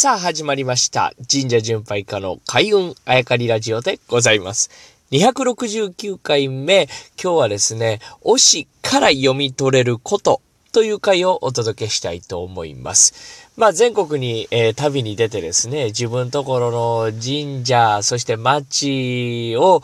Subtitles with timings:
[0.00, 1.12] さあ始まりました。
[1.28, 4.70] 神社巡拝家の開運あやかりラジオでございます。
[5.10, 6.88] 269回目、
[7.20, 10.40] 今日はですね、推しから読み取れること
[10.70, 13.47] という回をお届けしたいと思います。
[13.58, 19.82] まあ全国に、えー旅に出てですね、自分ところの神社、そして町を、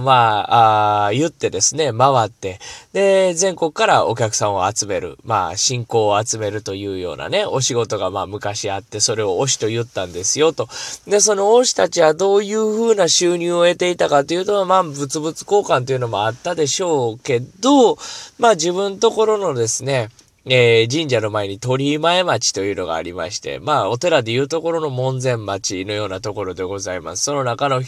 [0.00, 2.60] まああ言ってですね、回って、
[2.92, 10.68] で、全国からお客さんを集める、まあ信仰を集めるというようなね、お仕事がまあ昔あって、それを推しと言ったんですよと。
[11.08, 17.96] で、その推したちはどういう風な収入を得ていたかというと、まあ物々交換というのもあったでしょうけど、
[18.38, 20.10] まあ自分ところのですね、
[20.52, 27.22] えー神社の前に鳥居前町というのがありまして、まあ、お寺でいうところの門前町のようなところでございます。
[27.22, 27.82] その中の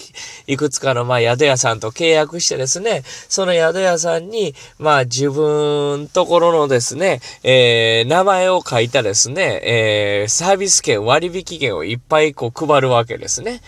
[0.46, 13.60] いくつかの、まあ、宿屋さんと契約してですね、その宿屋さんに、まあ、自分ところのですね、えー名前を書いたですね、えーサービス券、割引券をいっぱいこう配るわけですね。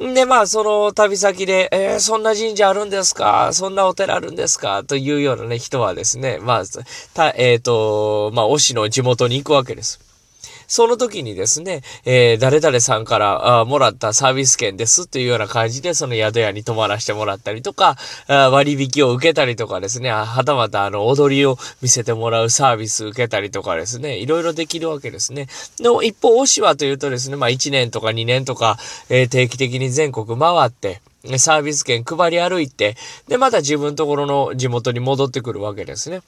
[0.00, 3.50] で、まあ、その旅先で、えーそんな神社あるんですか？
[3.52, 4.82] そんなお寺あるんですか？
[4.82, 6.62] というようなね、人はですね、まあ、
[7.12, 10.00] た、えっ、と、まあ、推しの地元に行くわけです。
[10.70, 17.96] その時にですね、えー誰々さんからあもらったサービス券ですというような感じで、その宿屋に泊まらせてもらったりとか、
[18.28, 25.48] あ割引を受けたりとかですね、はたまたあの、踊りを見せてもらうサービス受けたりとかですね、いろいろできるわけですね。
[25.82, 31.00] でも一方、推しはというとですね、まあ1年とか2年とか、えー定期的に全国回って、
[31.38, 36.22] サービス券配り歩いて、で、また自分ところの地元に戻ってくるわけですね。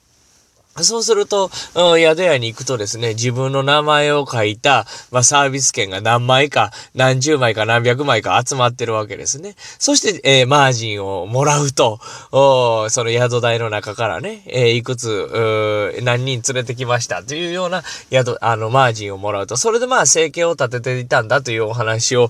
[0.81, 9.55] そうすると、うん宿屋に行くとですね、自分の名前を書いた、まあ、サービス券が何枚か、何十枚か何百枚か集まってるわけですね。
[9.77, 11.99] そして、えーマージンをもらうと、
[12.31, 22.29] おその宿代の中からね、えーいくつ、何人連れてきましたというような宿、あの、マージンをもらうと、それでまあ、生計を立てていたんだというお話を、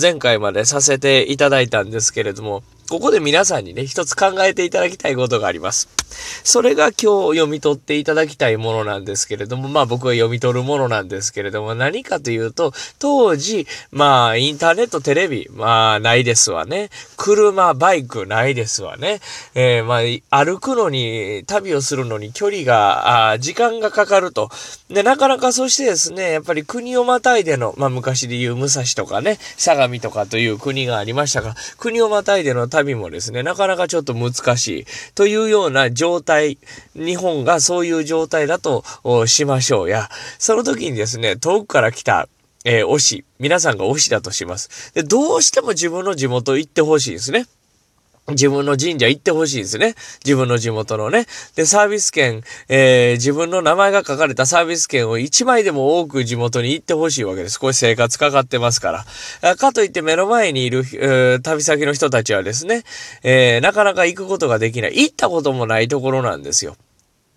[0.00, 5.90] 前回までさせていただいたんですけれども、ここで皆さんにね、一つ考えていただきたいことがあります。
[6.42, 16.88] それが今日読み取っていただきたいものなんですけれども、まあ僕は読み取るものなんですけれども、何かというと、当時、まあインターネット、テレビ、まあないですわね。
[17.18, 19.20] 車、バイクないですわね。
[19.54, 19.98] えーま
[20.30, 24.48] あ歩くのに、旅をするのに距離が、あ時間がかかると。
[24.88, 36.58] で、なかなかそしてですね、やっぱり国をまたいでの、まあ昔で言う武蔵とかね、相模とかという国がありましたが、国をまたいでの旅旅もですね、なかなかちょっと難しいというような状態、
[36.94, 38.84] 日本がそういう状態だと
[39.26, 40.08] しましょうや、
[40.38, 42.28] その時にですね、遠くから来た、
[42.64, 44.92] えー推し、皆さんが推しだとします。
[44.94, 47.46] で、どうしても自分の地元行ってほしいですね。
[48.30, 49.94] 自分の神社行ってほしいですね。
[50.24, 51.26] 自分の地元のね。
[51.56, 57.58] で、サービス券、えー自分の名前が書かれたサービス券を1枚でも多く地元に行ってほしいわけです。
[57.60, 59.04] 少し生活かかってますか
[59.42, 59.56] ら。
[59.56, 62.84] かといって目の前にいる、えー旅先の人たちはですね、
[63.22, 64.96] えーなかなか行くことができない。
[64.96, 66.76] 行ったこともないところなんですよ。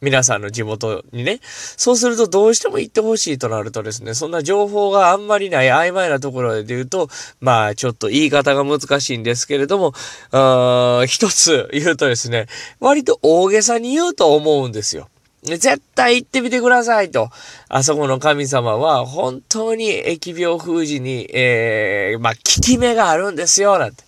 [0.01, 1.39] 皆さんの地元にね。
[1.44, 7.07] そうするとどうしても行ってほしいとなるとですね、そんな情報があんまりない曖昧なところで言うと、
[7.39, 9.94] まあちょっと言い方が難しいんですけれども、
[10.31, 12.47] あー一つ言うとですね、
[12.79, 15.07] 割と大げさに言うと思うんですよ。
[15.44, 17.29] 絶対行ってみてくださいと。
[17.68, 24.03] あそこの神様は本当に疫病封じに、えー、まあ、効き目があるんですよ、なんて。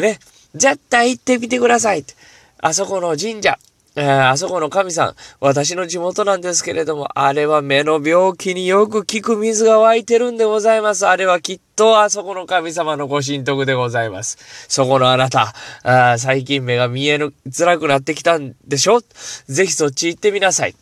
[0.00, 0.18] ね、
[0.54, 2.14] 絶対行ってみてくださいって。
[2.60, 3.58] あそこの神社、
[3.96, 11.08] えーあそこの神さん、私の地元なんですけれども、あれは目の病気によく効く水が湧いてるんでございます。
[11.08, 14.38] あれはきっとあそこの神様のご神徳でございます。
[14.68, 15.52] そこのあなた、
[15.82, 19.00] あ最近目が見える、辛くなってきたんでしょ？
[19.46, 20.76] ぜひそっち行ってみなさい。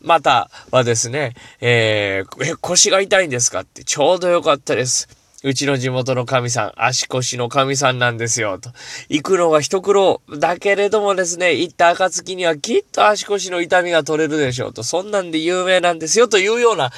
[0.00, 3.60] またはですね、えー、腰が痛いんですか？
[3.60, 5.08] って、ちょうどよかったです。
[5.44, 8.70] うちの地元の神さん、足腰の神さんなんですよ、と。
[9.08, 10.20] 行くのが一苦労。
[10.28, 14.82] だけれどもですね、行った暁にはきっと足腰の痛みが取れるでしょう、と。
[14.82, 16.90] そんなんで有名なんですよ、というような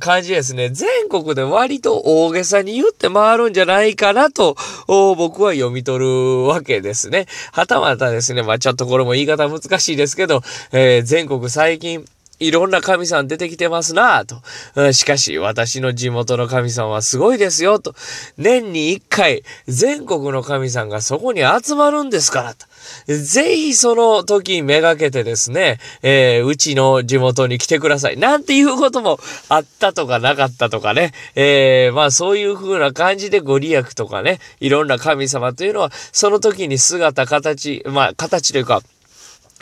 [0.00, 0.70] 感じですね。
[0.70, 4.56] 全国で割と大げさに言って回るんじゃないかなと、
[4.88, 7.26] 僕は読み取るわけですね。
[7.52, 10.40] はたまたですね、まあちょっとこれも言い方難しいですけど、
[10.72, 12.06] えー全国最近、
[12.38, 14.36] いろんな神さん出てきてますなぁと。
[14.74, 17.94] うんしかし、私の地元の神さんはすごいですよ、と。
[18.36, 22.66] 年に一回、全国の神さんがそこに集まるんですから、と。
[23.06, 28.16] ぜひその時めがけてですね、えーうちの地元に来てください。
[28.16, 31.12] なんていうこともあったとかなかったとかね。
[31.34, 38.82] えーまあそういう風な感じでご利益とかね、いろんな神様というのは、その時に姿、形、まあ形というか、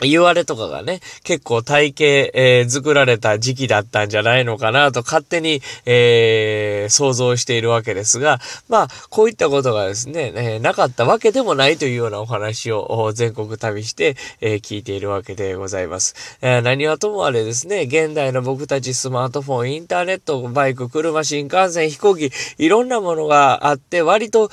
[0.01, 8.39] 言われとかがね、結構体系、えー、作られた時期だったんじゃないのかなと勝手に、えー、想像しているわけですが、
[8.69, 16.37] まあ、こういったことがですね、えー、なかったわけでもないというようなお話を全国旅して、え聞いているわけでございます。
[16.41, 24.49] え何はともあれですね、現代の僕たちスマートフォン、インターネット、バイク、車、新幹線、飛行機、いろんなものがあって、割と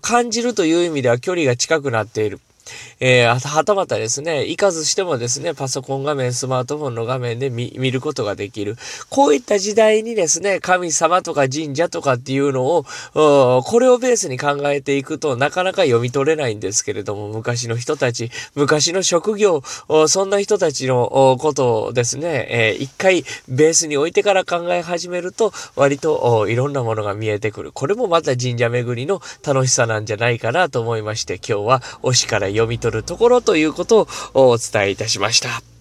[0.00, 2.40] 感じるという意味では距離が近くなっている。
[3.00, 8.76] えー、はたまたですね、行かずしてもですね、パソコン画面、スマートフォンの画面で見ることができる。
[9.10, 12.84] こういった時代にですね、神様とか神社とかっていうのを、
[13.14, 19.62] これをベースに考えていくとなかなか読み取れないんですけれども、昔の人たち、昔の職業、
[20.08, 27.72] そんな人たちのことをですね、えー、一回ベースに置いてから考え始めると、割といろんなものが見えてくる。
[27.72, 35.73] これもまた神社巡りの楽しさなんじゃないかなと思いまして、今日は推しから読み取るところということをお伝えいたしました。